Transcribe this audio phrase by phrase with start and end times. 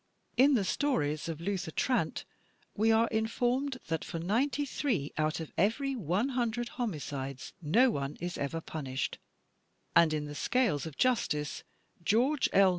[0.35, 2.25] In the stories of Luther Trant,
[2.75, 8.17] we are informed "that for ninety three out of every one himdred homicides no one
[8.19, 9.19] is ever punished,"
[9.95, 11.63] and in "The Scales of Justice,"
[12.03, 12.69] George L.